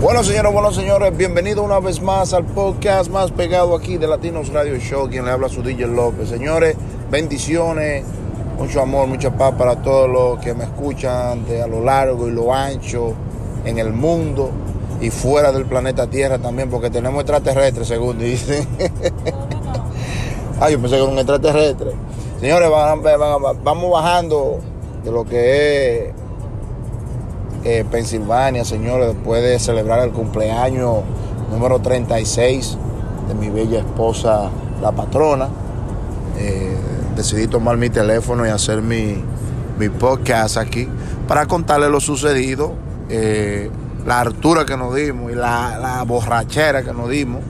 Bueno, 0.00 0.22
señores, 0.22 0.52
bueno, 0.52 0.70
señores, 0.70 1.16
bienvenido 1.16 1.64
una 1.64 1.80
vez 1.80 2.00
más 2.00 2.32
al 2.32 2.44
podcast 2.44 3.10
más 3.10 3.32
pegado 3.32 3.74
aquí 3.74 3.96
de 3.96 4.06
Latinos 4.06 4.52
Radio 4.52 4.78
Show. 4.78 5.08
Quien 5.08 5.24
le 5.24 5.32
habla 5.32 5.48
su 5.48 5.60
DJ 5.60 5.88
López. 5.88 6.28
Señores, 6.28 6.76
bendiciones, 7.10 8.04
mucho 8.56 8.80
amor, 8.80 9.08
mucha 9.08 9.36
paz 9.36 9.54
para 9.58 9.82
todos 9.82 10.08
los 10.08 10.38
que 10.38 10.54
me 10.54 10.62
escuchan 10.62 11.44
de 11.46 11.62
a 11.62 11.66
lo 11.66 11.82
largo 11.82 12.28
y 12.28 12.30
lo 12.30 12.54
ancho 12.54 13.12
en 13.64 13.80
el 13.80 13.92
mundo 13.92 14.52
y 15.00 15.10
fuera 15.10 15.50
del 15.50 15.66
planeta 15.66 16.06
Tierra 16.06 16.38
también, 16.38 16.70
porque 16.70 16.90
tenemos 16.90 17.20
extraterrestres, 17.22 17.88
según 17.88 18.20
dicen. 18.20 18.68
Ay, 20.60 20.74
yo 20.74 20.80
pensé 20.80 20.94
que 20.94 21.02
era 21.02 21.10
un 21.10 21.18
extraterrestre. 21.18 21.90
Señores, 22.38 22.70
vamos 22.70 23.90
bajando 23.90 24.60
de 25.02 25.10
lo 25.10 25.24
que 25.24 26.06
es 26.06 26.17
eh, 27.64 27.84
Pensilvania, 27.90 28.64
señores, 28.64 29.14
después 29.14 29.42
de 29.42 29.58
celebrar 29.58 30.00
el 30.00 30.12
cumpleaños 30.12 31.02
número 31.50 31.80
36 31.80 32.76
de 33.28 33.34
mi 33.34 33.50
bella 33.50 33.80
esposa, 33.80 34.50
la 34.80 34.92
patrona. 34.92 35.48
Eh, 36.38 36.76
decidí 37.16 37.48
tomar 37.48 37.76
mi 37.76 37.90
teléfono 37.90 38.46
y 38.46 38.50
hacer 38.50 38.80
mi, 38.80 39.22
podcast 39.98 40.56
aquí 40.56 40.88
para 41.26 41.46
contarle 41.46 41.88
lo 41.88 42.00
sucedido, 42.00 42.72
eh, 43.08 43.70
la 44.06 44.20
altura 44.20 44.64
que 44.64 44.76
nos 44.76 44.94
dimos 44.94 45.30
y 45.30 45.34
la, 45.34 45.78
la, 45.78 46.02
borrachera 46.02 46.82
que 46.82 46.92
nos 46.92 47.08
dimos 47.08 47.42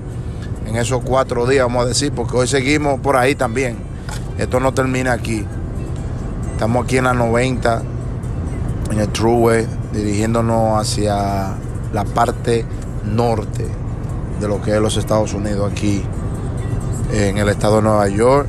en 0.67 0.77
esos 0.77 1.03
cuatro 1.03 1.47
días, 1.47 1.65
vamos 1.65 1.85
a 1.85 1.89
decir, 1.89 2.13
porque 2.13 2.37
hoy 2.37 2.47
seguimos 2.47 3.01
por 3.01 3.17
ahí 3.17 3.35
también. 3.35 3.77
Esto 4.39 4.61
no 4.61 4.73
termina 4.73 5.13
aquí. 5.13 5.45
Estamos 6.53 6.85
aquí 6.85 6.99
en 6.99 7.05
la 7.05 7.15
90, 7.15 7.83
en 8.91 8.99
el 8.99 9.09
True 9.09 9.35
Way, 9.37 9.67
dirigiéndonos 9.93 10.81
hacia 10.81 11.55
la 11.93 12.05
parte 12.05 12.65
norte 13.05 13.67
de 14.41 14.49
lo 14.49 14.61
que 14.63 14.75
es 14.75 14.81
los 14.81 14.97
Estados 14.97 15.35
Unidos, 15.35 15.71
aquí 15.71 16.03
en 17.13 17.39
el 17.39 17.49
estado 17.49 17.77
de 17.77 17.83
Nueva 17.83 18.09
York. 18.09 18.49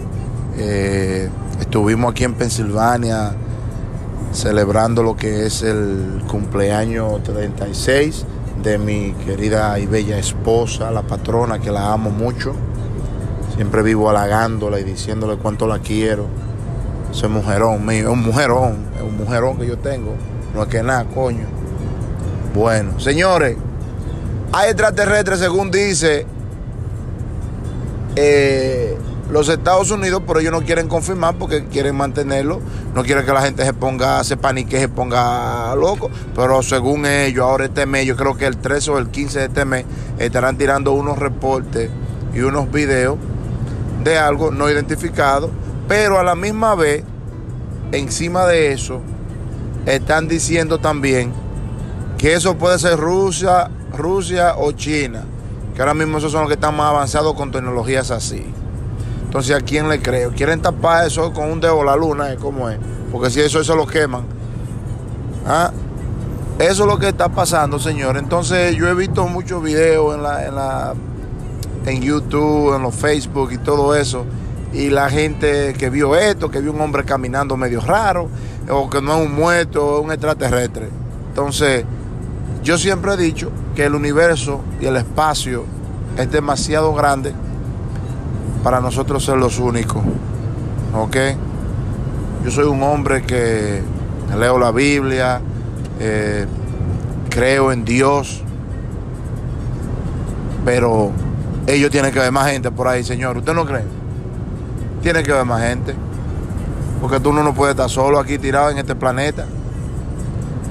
Eh, 0.58 1.30
estuvimos 1.60 2.12
aquí 2.12 2.24
en 2.26 2.34
Pensilvania 2.34 3.34
celebrando 4.32 5.02
lo 5.02 5.16
que 5.16 5.46
es 5.46 5.64
el 5.64 6.22
cumpleaños 6.28 7.24
36 7.24 8.26
de 8.62 8.78
mi 8.78 9.14
querida 9.26 9.80
y 9.80 9.86
bella 9.86 10.18
esposa, 10.18 10.92
la 10.92 11.02
patrona, 11.02 11.60
que 11.60 11.72
la 11.72 11.94
amo 11.94 12.12
mucho. 12.12 12.54
Siempre 13.56 13.82
vivo 13.82 14.10
halagándola 14.10 14.80
y 14.80 14.84
diciéndole 14.84 15.38
cuánto 15.38 15.68
la 15.68 15.80
quiero. 15.80 16.26
Ese 17.12 17.28
mujerón 17.28 17.86
mío, 17.86 18.08
es 18.08 18.14
un 18.14 18.22
mujerón, 18.22 18.78
es 18.96 19.02
un 19.02 19.18
mujerón 19.18 19.58
que 19.58 19.68
yo 19.68 19.78
tengo. 19.78 20.14
No 20.60 20.66
es 20.66 20.72
que 20.72 20.84
nada, 20.84 21.06
coño. 21.06 21.48
Bueno, 22.54 23.00
señores, 23.00 23.56
hay 24.52 24.72
extraterrestres, 24.72 25.40
según 25.40 25.72
dice 25.72 26.26
eh, 28.18 28.98
los 29.32 29.48
Estados 29.48 29.90
Unidos, 29.90 30.22
pero 30.28 30.42
ellos 30.42 30.52
no 30.52 30.60
quieren 30.60 30.90
confirmar 30.90 31.36
porque 31.38 31.64
quieren 31.68 31.96
mantenerlo. 31.96 32.60
No 32.94 33.04
quieren 33.04 33.26
que 33.26 33.32
la 33.32 33.42
gente 33.42 33.64
se 33.64 33.72
ponga, 33.72 34.22
se 34.26 34.36
panique, 34.36 34.78
se 34.82 34.90
ponga 34.90 35.74
loco. 35.78 36.12
Pero 36.36 36.62
según 36.62 37.06
ellos, 37.06 37.46
ahora 37.46 37.64
este 37.64 37.86
mes, 37.86 38.06
yo 38.06 38.18
creo 38.18 38.36
que 38.36 38.46
el 38.46 38.58
13 38.58 38.92
o 38.92 38.98
el 38.98 39.08
15 39.08 39.40
de 39.40 39.46
este 39.46 39.64
mes, 39.64 39.86
estarán 40.18 40.58
tirando 40.58 40.92
unos 40.92 41.18
reportes 41.18 41.90
y 42.36 42.42
unos 42.42 42.70
videos 42.70 43.18
de 44.04 44.18
algo 44.18 44.52
no 44.52 44.70
identificado. 44.70 45.52
Pero 45.88 46.20
a 46.20 46.24
la 46.24 46.36
misma 46.36 46.76
vez, 46.76 47.06
encima 47.94 48.46
de 48.46 48.74
eso, 48.74 49.02
están 49.96 50.28
diciendo 50.28 50.80
también 50.80 51.32
que 52.18 52.34
eso 52.34 52.58
puede 52.58 52.78
ser 52.80 52.98
Rusia, 52.98 53.70
Rusia 53.96 54.56
o 54.58 54.72
China, 54.74 55.24
que 55.74 55.82
ahora 55.82 55.94
mismo 55.94 56.18
esos 56.18 56.32
son 56.32 56.42
los 56.42 56.50
que 56.50 56.56
están 56.56 56.76
más 56.76 56.90
avanzados 56.90 57.34
con 57.34 57.52
tecnologías 57.52 58.12
así. 58.12 58.46
Entonces, 59.24 59.56
¿a 59.56 59.62
quién 59.62 59.88
le 59.88 60.02
creo? 60.02 60.32
Quieren 60.32 60.62
tapar 60.62 61.06
eso 61.06 61.32
con 61.32 61.52
un 61.52 61.60
dedo 61.60 61.84
la 61.84 61.96
luna, 61.96 62.34
¿eh? 62.34 62.38
¿cómo 62.40 62.70
es? 62.70 62.80
Porque 63.12 63.30
si 63.30 63.40
eso, 63.40 63.62
eso 63.62 63.76
lo 63.76 63.86
queman. 63.86 64.24
¿Ah? 65.46 65.72
Eso 66.60 66.84
es 66.84 66.90
lo 66.90 67.00
que 67.00 67.10
está 67.10 67.30
pasando, 67.30 67.80
señor. 67.80 68.18
Entonces, 68.18 68.76
yo 68.76 68.88
he 68.90 68.94
visto 68.94 69.28
muchos 69.28 69.64
videos 69.64 70.16
en, 70.16 70.20
en, 70.20 70.56
la, 70.56 70.94
en 71.86 72.02
YouTube, 72.02 72.76
en 72.76 72.82
los 72.82 72.96
Facebook 72.96 73.52
y 73.54 73.60
todo 73.60 73.96
eso. 73.96 74.26
Y 74.74 74.90
la 74.90 75.10
gente 75.10 75.74
que 75.74 75.90
vio 75.90 76.16
esto, 76.16 76.52
que 76.52 76.60
vio 76.60 76.74
un 76.74 76.82
hombre 76.82 77.06
caminando 77.06 77.56
medio 77.56 77.82
raro, 77.82 78.28
o 78.70 78.90
que 78.90 79.02
no 79.02 79.18
es 79.18 79.28
un 79.28 79.36
muerto, 79.36 79.98
es 79.98 80.06
un 80.06 80.12
extraterrestre. 80.12 80.90
Entonces, 81.30 81.86
yo 82.64 82.78
siempre 82.78 83.14
he 83.14 83.18
dicho 83.18 83.52
que 83.76 83.86
el 83.86 83.96
universo 83.96 84.62
y 84.80 84.86
el 84.86 84.98
espacio 84.98 85.66
es 86.18 86.32
demasiado 86.32 86.94
grande 86.94 87.34
para 88.64 88.80
nosotros 88.80 89.24
ser 89.24 89.38
los 89.38 89.60
únicos. 89.60 90.02
¿Ok? 90.96 91.16
Yo 92.44 92.52
soy 92.52 92.66
un 92.66 92.82
hombre 92.84 93.24
que 93.24 93.82
leo 94.38 94.60
la 94.60 94.72
Biblia, 94.72 95.42
eh, 96.00 96.46
creo 97.30 97.72
en 97.72 97.86
Dios, 97.86 98.44
pero 100.66 101.12
ellos 101.68 101.92
tienen 101.92 102.12
que 102.12 102.20
ver 102.20 102.32
más 102.32 102.52
gente 102.52 102.72
por 102.72 102.88
ahí, 102.88 103.04
Señor. 103.04 103.38
¿Usted 103.38 103.54
no 103.54 103.66
cree? 103.66 103.84
Tiene 105.02 105.24
que 105.24 105.32
ver 105.32 105.46
más 105.46 105.62
gente. 105.62 105.96
Porque 107.02 107.20
tú 107.20 107.32
no 107.34 107.54
puedes 107.54 107.74
estar 107.74 107.90
solo 107.90 108.20
aquí 108.20 108.38
tirado 108.38 108.70
en 108.70 108.78
este 108.78 108.96
planeta. 108.96 109.46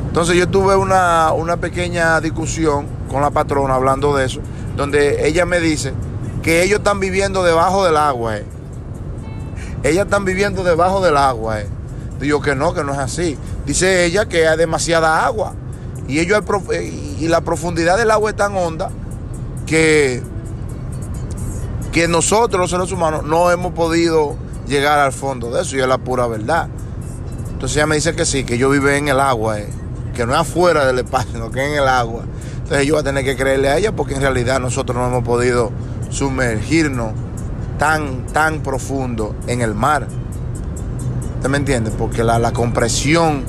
Entonces 0.08 0.36
yo 0.36 0.48
tuve 0.48 0.74
una, 0.74 1.56
pequeña 1.60 2.20
discusión 2.20 2.86
con 3.10 3.22
la 3.22 3.30
patrona 3.30 3.74
hablando 3.74 4.16
de 4.16 4.24
eso, 4.24 4.40
donde 4.76 5.28
ella 5.28 5.46
me 5.46 5.60
dice 5.60 5.92
que 6.42 6.62
ellos 6.62 6.78
están 6.78 6.98
viviendo 6.98 7.42
debajo 7.42 7.84
del 7.84 7.96
agua. 7.96 8.38
Eh. 8.38 8.46
Ellas 9.84 10.06
están 10.06 10.24
viviendo 10.24 10.64
debajo 10.64 11.00
del 11.00 11.16
agua. 11.16 11.60
Eh. 11.60 11.68
Digo 12.20 12.40
que 12.40 12.54
no, 12.54 12.74
que 12.74 12.82
no 12.84 12.92
es 12.92 12.98
así. 12.98 13.38
Dice 13.66 14.06
ella 14.06 14.26
que 14.26 14.48
hay 14.48 14.56
demasiada 14.56 15.24
agua. 15.24 15.54
Y, 16.08 16.18
ellos, 16.20 16.42
y 17.20 17.28
la 17.28 17.42
profundidad 17.42 17.98
del 17.98 18.10
agua 18.10 18.30
es 18.30 18.36
tan 18.36 18.56
honda 18.56 18.90
que, 19.66 20.22
que 21.92 22.08
nosotros 22.08 22.60
los 22.60 22.70
seres 22.70 22.90
humanos 22.90 23.24
no 23.24 23.50
hemos 23.50 23.72
podido 23.72 24.36
llegar 24.68 24.98
al 24.98 25.12
fondo 25.12 25.50
de 25.50 25.62
eso 25.62 25.76
y 25.76 25.80
es 25.80 25.88
la 25.88 25.98
pura 25.98 26.26
verdad. 26.26 26.68
Entonces 27.50 27.76
ella 27.76 27.86
me 27.86 27.96
dice 27.96 28.14
que 28.14 28.24
sí, 28.24 28.44
que 28.44 28.56
yo 28.56 28.70
vivo 28.70 28.88
en 28.88 29.08
el 29.08 29.18
agua, 29.18 29.58
eh, 29.58 29.68
que 30.14 30.24
no 30.24 30.32
es 30.32 30.38
afuera 30.38 30.86
del 30.86 31.00
espacio, 31.00 31.32
sino 31.32 31.50
que 31.50 31.64
en 31.64 31.74
el 31.82 31.88
agua. 31.88 32.24
Entonces 32.62 32.86
yo 32.86 32.94
voy 32.94 33.00
a 33.00 33.04
tener 33.04 33.24
que 33.24 33.36
creerle 33.36 33.68
a 33.68 33.78
ella 33.78 33.92
porque 33.92 34.14
en 34.14 34.20
realidad 34.20 34.60
nosotros 34.60 34.96
no 34.96 35.06
hemos 35.06 35.24
podido 35.24 35.72
sumergirnos 36.10 37.12
tan, 37.78 38.26
tan 38.26 38.60
profundo 38.60 39.34
en 39.46 39.62
el 39.62 39.74
mar. 39.74 40.06
¿Usted 41.36 41.48
me 41.48 41.56
entiende? 41.56 41.90
Porque 41.90 42.22
la, 42.22 42.38
la 42.38 42.52
compresión, 42.52 43.44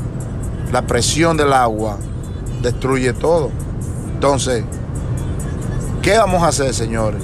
la 0.72 0.84
presión 0.84 1.38
del 1.38 1.54
agua 1.54 1.98
destruye 2.62 3.14
todo. 3.14 3.52
Entonces, 4.14 4.64
¿qué 6.02 6.18
vamos 6.18 6.44
a 6.44 6.48
hacer, 6.48 6.74
señores? 6.74 7.22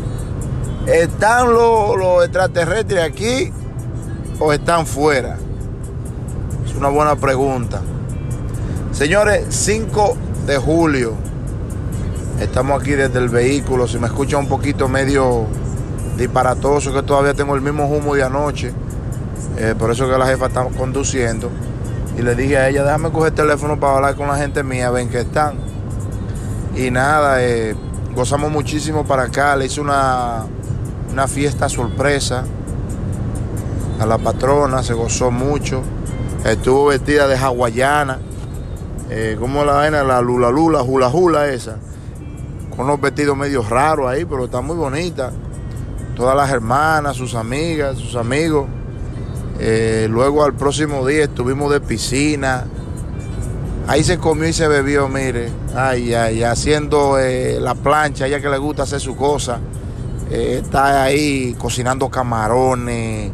¿Están 0.87 1.51
los, 1.53 1.97
los 1.97 2.23
extraterrestres 2.23 3.03
aquí 3.03 3.51
o 4.39 4.53
están 4.53 4.85
fuera? 4.85 5.37
Es 6.65 6.75
una 6.75 6.89
buena 6.89 7.15
pregunta. 7.15 7.81
Señores, 8.91 9.45
5 9.49 10.17
de 10.47 10.57
julio. 10.57 11.13
Estamos 12.39 12.81
aquí 12.81 12.91
desde 12.91 13.19
el 13.19 13.29
vehículo. 13.29 13.87
Si 13.87 13.97
me 13.97 14.07
escucha 14.07 14.37
un 14.37 14.47
poquito 14.47 14.87
medio 14.87 15.45
disparatoso, 16.17 16.93
que 16.93 17.03
todavía 17.03 17.33
tengo 17.33 17.55
el 17.55 17.61
mismo 17.61 17.85
humo 17.85 18.15
de 18.15 18.23
anoche. 18.23 18.73
Eh, 19.57 19.73
por 19.77 19.91
eso 19.91 20.09
que 20.09 20.17
la 20.17 20.25
jefa 20.25 20.47
está 20.47 20.65
conduciendo. 20.65 21.49
Y 22.17 22.21
le 22.21 22.35
dije 22.35 22.57
a 22.57 22.69
ella, 22.69 22.83
déjame 22.83 23.11
coger 23.11 23.29
el 23.29 23.35
teléfono 23.35 23.79
para 23.79 23.95
hablar 23.95 24.15
con 24.15 24.27
la 24.27 24.37
gente 24.37 24.63
mía, 24.63 24.89
ven 24.89 25.09
que 25.09 25.21
están. 25.21 25.55
Y 26.75 26.91
nada, 26.91 27.43
eh, 27.43 27.75
gozamos 28.13 28.51
muchísimo 28.51 29.05
para 29.05 29.23
acá. 29.23 29.55
Le 29.55 29.65
hice 29.65 29.81
una, 29.81 30.45
una 31.11 31.27
fiesta 31.27 31.69
sorpresa 31.69 32.43
a 33.99 34.05
la 34.05 34.17
patrona, 34.17 34.83
se 34.83 34.93
gozó 34.93 35.31
mucho. 35.31 35.81
Estuvo 36.43 36.87
vestida 36.87 37.27
de 37.27 37.37
hawaiana, 37.37 38.19
eh, 39.09 39.35
como 39.39 39.63
la 39.65 39.73
vaina, 39.73 40.03
la 40.03 40.21
lula 40.21 40.49
lula, 40.49 40.83
hula 40.83 41.09
hula 41.09 41.47
esa, 41.49 41.77
con 42.75 42.85
unos 42.85 43.01
vestidos 43.01 43.35
medio 43.35 43.63
raros 43.63 44.07
ahí, 44.07 44.25
pero 44.25 44.45
está 44.45 44.61
muy 44.61 44.75
bonita. 44.75 45.31
Todas 46.15 46.35
las 46.35 46.49
hermanas, 46.49 47.17
sus 47.17 47.35
amigas, 47.35 47.97
sus 47.97 48.15
amigos. 48.15 48.67
Eh, 49.59 50.07
luego 50.09 50.43
al 50.43 50.53
próximo 50.53 51.05
día 51.05 51.23
estuvimos 51.23 51.71
de 51.71 51.81
piscina. 51.81 52.65
Ahí 53.87 54.03
se 54.03 54.17
comió 54.17 54.47
y 54.47 54.53
se 54.53 54.67
bebió, 54.67 55.07
mire. 55.07 55.49
Ay, 55.75 56.13
ay, 56.13 56.43
haciendo 56.43 57.19
eh, 57.19 57.59
la 57.59 57.75
plancha, 57.75 58.27
ella 58.27 58.39
que 58.39 58.49
le 58.49 58.57
gusta 58.57 58.83
hacer 58.83 58.99
su 58.99 59.15
cosa. 59.15 59.59
Está 60.31 61.03
ahí 61.03 61.55
cocinando 61.57 62.09
camarones, 62.09 63.31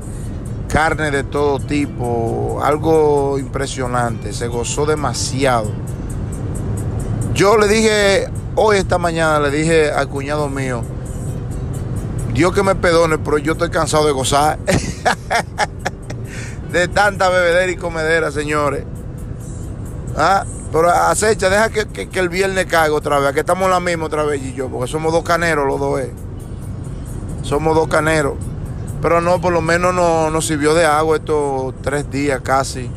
carne 0.71 1.11
de 1.11 1.23
todo 1.23 1.59
tipo, 1.59 2.61
algo 2.63 3.39
impresionante, 3.39 4.33
se 4.33 4.47
gozó 4.47 4.85
demasiado. 4.85 5.71
Yo 7.33 7.57
le 7.57 7.67
dije 7.67 8.29
Hoy, 8.53 8.77
esta 8.77 8.97
mañana, 8.97 9.39
le 9.39 9.49
dije 9.49 9.91
al 9.91 10.09
cuñado 10.09 10.49
mío, 10.49 10.81
Dios 12.33 12.53
que 12.53 12.63
me 12.63 12.75
perdone, 12.75 13.17
pero 13.17 13.37
yo 13.37 13.53
estoy 13.53 13.69
cansado 13.69 14.05
de 14.05 14.11
gozar. 14.11 14.59
de 16.71 16.87
tanta 16.89 17.29
bebedera 17.29 17.71
y 17.71 17.77
comedera, 17.77 18.29
señores. 18.29 18.83
¿Ah? 20.17 20.43
Pero 20.73 20.89
acecha, 20.89 21.49
deja 21.49 21.69
que, 21.69 22.09
que, 22.09 22.19
el 22.19 22.27
viernes 22.27 22.65
caiga 22.65 22.93
otra 22.93 23.19
vez. 23.19 23.29
Aquí 23.29 23.39
estamos 23.39 23.69
la 23.69 23.79
misma 23.79 24.05
otra 24.05 24.23
vez 24.23 24.41
y 24.43 24.53
yo, 24.53 24.67
porque 24.67 24.91
somos 24.91 25.13
dos 25.13 25.23
caneros 25.23 25.65
los 25.65 25.79
dos. 25.79 26.01
Eh. 26.01 26.11
Somos 27.43 27.73
dos 27.73 27.87
caneros. 27.87 28.33
Pero 29.01 29.21
no, 29.21 29.41
por 29.41 29.51
lo 29.51 29.61
menos 29.61 29.93
nos 29.93 30.45
sirvió 30.45 30.73
de 30.73 30.85
agua 30.85 31.17
estos 31.17 31.73
tres 31.81 32.09
días 32.11 32.41
casi. 32.41 32.89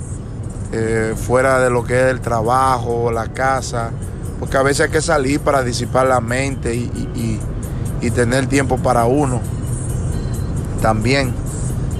Eh, 0.72 1.14
fuera 1.16 1.60
de 1.60 1.70
lo 1.70 1.84
que 1.84 1.94
es 1.94 2.06
el 2.10 2.20
trabajo, 2.20 3.10
la 3.10 3.28
casa. 3.28 3.90
Porque 4.40 4.56
a 4.56 4.62
veces 4.62 4.86
hay 4.86 4.90
que 4.90 5.00
salir 5.00 5.40
para 5.40 5.62
disipar 5.62 6.06
la 6.06 6.20
mente 6.20 6.74
y, 6.74 7.40
y 8.00 8.10
tener 8.10 8.46
tiempo 8.46 8.76
para 8.78 9.06
uno. 9.06 9.40
También. 10.82 11.32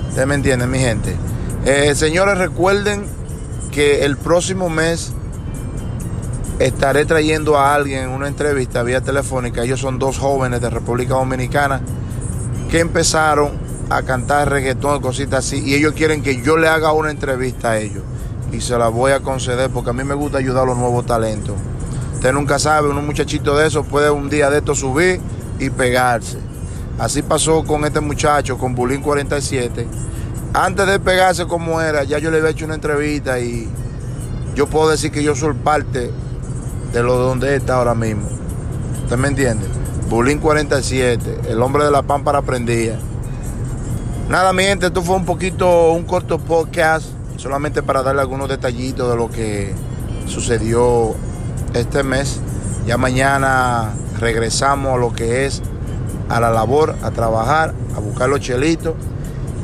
¿Ustedes 0.08 0.28
me 0.28 0.34
entienden, 0.34 0.70
mi 0.70 0.78
gente? 0.78 1.16
Eh, 1.64 1.94
señores, 1.94 2.36
recuerden 2.36 3.06
que 3.72 4.04
el 4.04 4.18
próximo 4.18 4.68
mes 4.68 5.12
estaré 6.58 7.06
trayendo 7.06 7.58
a 7.58 7.74
alguien 7.74 8.04
en 8.04 8.10
una 8.10 8.28
entrevista 8.28 8.82
vía 8.82 9.00
telefónica. 9.00 9.62
Ellos 9.62 9.80
son 9.80 9.98
dos 9.98 10.18
jóvenes 10.18 10.60
de 10.60 10.68
República 10.68 11.14
Dominicana 11.14 11.80
que 12.70 12.80
empezaron 12.80 13.63
a 13.90 14.02
cantar 14.02 14.50
reggaetón, 14.50 15.00
cositas 15.00 15.46
así, 15.46 15.62
y 15.64 15.74
ellos 15.74 15.92
quieren 15.94 16.22
que 16.22 16.42
yo 16.42 16.56
le 16.56 16.68
haga 16.68 16.92
una 16.92 17.10
entrevista 17.10 17.72
a 17.72 17.78
ellos. 17.78 18.02
Y 18.52 18.60
se 18.60 18.78
la 18.78 18.88
voy 18.88 19.12
a 19.12 19.20
conceder 19.20 19.70
porque 19.70 19.90
a 19.90 19.92
mí 19.92 20.04
me 20.04 20.14
gusta 20.14 20.38
ayudar 20.38 20.64
a 20.64 20.66
los 20.66 20.78
nuevos 20.78 21.06
talentos. 21.06 21.56
Usted 22.14 22.32
nunca 22.32 22.58
sabe, 22.58 22.88
un 22.88 23.04
muchachito 23.04 23.56
de 23.56 23.66
esos 23.66 23.86
puede 23.86 24.10
un 24.10 24.30
día 24.30 24.48
de 24.48 24.58
esto 24.58 24.74
subir 24.74 25.20
y 25.58 25.70
pegarse. 25.70 26.38
Así 26.98 27.22
pasó 27.22 27.64
con 27.64 27.84
este 27.84 28.00
muchacho, 28.00 28.56
con 28.56 28.74
Bulín 28.74 29.02
47. 29.02 29.86
Antes 30.54 30.86
de 30.86 31.00
pegarse 31.00 31.46
como 31.46 31.80
era, 31.80 32.04
ya 32.04 32.18
yo 32.18 32.30
le 32.30 32.38
había 32.38 32.50
hecho 32.50 32.64
una 32.64 32.76
entrevista 32.76 33.40
y 33.40 33.68
yo 34.54 34.68
puedo 34.68 34.90
decir 34.90 35.10
que 35.10 35.22
yo 35.22 35.34
soy 35.34 35.54
parte 35.54 36.12
de 36.92 37.02
lo 37.02 37.16
donde 37.16 37.56
está 37.56 37.76
ahora 37.76 37.94
mismo. 37.94 38.28
¿Usted 39.02 39.16
me 39.16 39.28
entiende? 39.28 39.66
Bulín 40.08 40.38
47, 40.38 41.40
el 41.48 41.60
hombre 41.60 41.84
de 41.84 41.90
la 41.90 42.02
pámpara 42.02 42.42
prendía. 42.42 42.98
Nada, 44.28 44.54
mi 44.54 44.64
gente, 44.64 44.86
esto 44.86 45.02
fue 45.02 45.16
un 45.16 45.26
poquito, 45.26 45.92
un 45.92 46.04
corto 46.04 46.38
podcast, 46.38 47.04
solamente 47.36 47.82
para 47.82 48.02
darle 48.02 48.22
algunos 48.22 48.48
detallitos 48.48 49.10
de 49.10 49.16
lo 49.16 49.30
que 49.30 49.74
sucedió 50.26 51.14
este 51.74 52.02
mes. 52.02 52.40
Ya 52.86 52.96
mañana 52.96 53.92
regresamos 54.18 54.94
a 54.94 54.96
lo 54.96 55.12
que 55.12 55.44
es 55.44 55.60
a 56.30 56.40
la 56.40 56.50
labor, 56.50 56.96
a 57.02 57.10
trabajar, 57.10 57.74
a 57.94 58.00
buscar 58.00 58.30
los 58.30 58.40
chelitos 58.40 58.94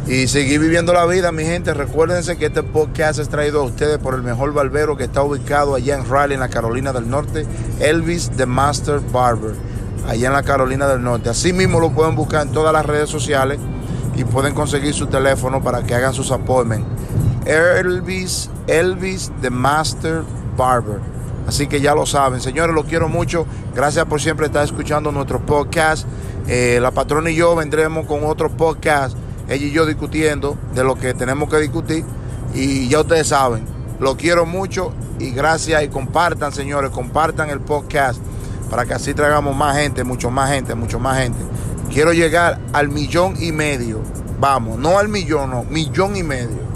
y 0.06 0.26
seguir 0.28 0.60
viviendo 0.60 0.92
la 0.92 1.06
vida, 1.06 1.32
mi 1.32 1.44
gente. 1.44 1.72
Recuérdense 1.72 2.36
que 2.36 2.46
este 2.46 2.62
podcast 2.62 3.18
es 3.18 3.30
traído 3.30 3.62
a 3.62 3.64
ustedes 3.64 3.96
por 3.96 4.14
el 4.14 4.22
mejor 4.22 4.52
barbero 4.52 4.94
que 4.94 5.04
está 5.04 5.22
ubicado 5.22 5.74
allá 5.74 5.94
en 5.94 6.06
Raleigh, 6.06 6.34
en 6.34 6.40
la 6.40 6.48
Carolina 6.48 6.92
del 6.92 7.08
Norte, 7.08 7.46
Elvis 7.80 8.30
The 8.36 8.44
Master 8.44 9.00
Barber, 9.00 9.54
allá 10.06 10.26
en 10.26 10.34
la 10.34 10.42
Carolina 10.42 10.86
del 10.86 11.02
Norte. 11.02 11.30
Así 11.30 11.54
mismo 11.54 11.80
lo 11.80 11.92
pueden 11.92 12.14
buscar 12.14 12.46
en 12.46 12.52
todas 12.52 12.74
las 12.74 12.84
redes 12.84 13.08
sociales 13.08 13.58
y 14.20 14.24
pueden 14.24 14.54
conseguir 14.54 14.92
su 14.92 15.06
teléfono 15.06 15.62
para 15.62 15.82
que 15.82 15.94
hagan 15.94 16.12
sus 16.12 16.30
appointments. 16.30 16.86
Elvis, 17.46 18.50
Elvis 18.66 19.32
The 19.40 19.48
Master 19.48 20.22
Barber. 20.56 21.00
Así 21.48 21.66
que 21.66 21.80
ya 21.80 21.94
lo 21.94 22.04
saben. 22.04 22.40
Señores, 22.40 22.74
los 22.74 22.84
quiero 22.84 23.08
mucho. 23.08 23.46
Gracias 23.74 24.04
por 24.04 24.20
siempre 24.20 24.46
estar 24.46 24.62
escuchando 24.62 25.10
nuestro 25.10 25.40
podcast. 25.40 26.06
Eh, 26.48 26.78
la 26.82 26.90
patrona 26.90 27.30
y 27.30 27.36
yo 27.36 27.56
vendremos 27.56 28.06
con 28.06 28.24
otro 28.24 28.50
podcast, 28.50 29.16
ella 29.48 29.66
y 29.66 29.70
yo 29.70 29.86
discutiendo 29.86 30.58
de 30.74 30.84
lo 30.84 30.96
que 30.96 31.14
tenemos 31.14 31.48
que 31.48 31.58
discutir. 31.58 32.04
Y 32.54 32.88
ya 32.88 33.00
ustedes 33.00 33.28
saben, 33.28 33.64
lo 34.00 34.16
quiero 34.16 34.44
mucho 34.44 34.92
y 35.18 35.30
gracias 35.30 35.82
y 35.82 35.88
compartan, 35.88 36.52
señores, 36.52 36.90
compartan 36.90 37.50
el 37.50 37.60
podcast 37.60 38.20
para 38.68 38.84
que 38.84 38.94
así 38.94 39.14
traigamos 39.14 39.56
más 39.56 39.76
gente, 39.76 40.04
mucho 40.04 40.30
más 40.30 40.50
gente, 40.50 40.74
mucho 40.74 40.98
más 40.98 41.18
gente. 41.18 41.38
Quiero 41.92 42.12
llegar 42.12 42.58
al 42.72 42.88
millón 42.88 43.34
y 43.42 43.50
medio. 43.52 44.00
Vamos, 44.38 44.78
no 44.78 44.98
al 44.98 45.08
millón, 45.08 45.50
no, 45.50 45.64
millón 45.64 46.16
y 46.16 46.22
medio. 46.22 46.70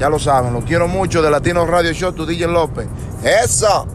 Ya 0.00 0.08
lo 0.08 0.18
saben, 0.18 0.52
lo 0.52 0.60
quiero 0.62 0.88
mucho 0.88 1.22
de 1.22 1.30
Latino 1.30 1.66
Radio 1.66 1.92
Show, 1.92 2.12
tu 2.12 2.26
DJ 2.26 2.48
López. 2.48 2.88
Eso. 3.22 3.86